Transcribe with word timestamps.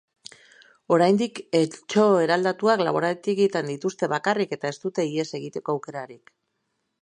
Oraindik 0.95 1.41
eltxo 1.59 2.05
eraldatuak 2.21 2.83
laborategietan 2.87 3.69
dituzte 3.73 4.11
bakarrik 4.15 4.57
eta 4.59 4.73
ez 4.75 4.81
dute 4.87 5.07
ihes 5.11 5.29
egiteko 5.43 5.77
aukerarik. 5.77 6.35